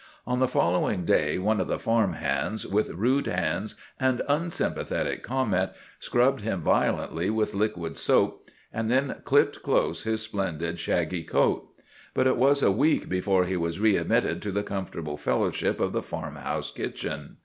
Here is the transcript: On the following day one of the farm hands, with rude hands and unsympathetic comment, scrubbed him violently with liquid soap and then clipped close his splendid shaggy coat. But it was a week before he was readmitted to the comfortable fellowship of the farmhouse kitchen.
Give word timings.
On 0.25 0.39
the 0.39 0.47
following 0.47 1.05
day 1.05 1.37
one 1.37 1.61
of 1.61 1.67
the 1.67 1.77
farm 1.77 2.13
hands, 2.13 2.65
with 2.65 2.89
rude 2.89 3.27
hands 3.27 3.75
and 3.99 4.23
unsympathetic 4.27 5.21
comment, 5.21 5.69
scrubbed 5.99 6.41
him 6.41 6.61
violently 6.63 7.29
with 7.29 7.53
liquid 7.53 7.99
soap 7.99 8.49
and 8.73 8.89
then 8.89 9.21
clipped 9.25 9.61
close 9.61 10.01
his 10.01 10.23
splendid 10.23 10.79
shaggy 10.79 11.21
coat. 11.21 11.69
But 12.15 12.25
it 12.25 12.37
was 12.37 12.63
a 12.63 12.71
week 12.71 13.09
before 13.09 13.45
he 13.45 13.55
was 13.57 13.79
readmitted 13.79 14.41
to 14.41 14.51
the 14.51 14.63
comfortable 14.63 15.17
fellowship 15.17 15.79
of 15.79 15.91
the 15.93 16.01
farmhouse 16.01 16.71
kitchen. 16.71 17.37